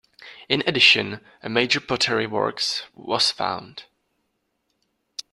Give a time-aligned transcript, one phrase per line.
[0.49, 3.83] In addition, a major pottery works was found.